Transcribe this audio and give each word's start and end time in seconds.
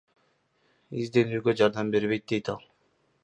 Изденүүгө 1.03 1.55
жардам 1.61 1.91
берет 1.97 2.27
дейт 2.33 2.53
ал. 2.57 2.65